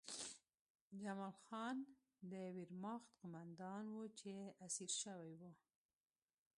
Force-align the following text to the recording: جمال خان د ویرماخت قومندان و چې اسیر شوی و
جمال 1.01 1.35
خان 1.45 1.77
د 2.31 2.33
ویرماخت 2.55 3.09
قومندان 3.19 3.83
و 3.95 4.01
چې 4.19 4.33
اسیر 4.67 4.91
شوی 5.01 5.33
و 5.39 5.41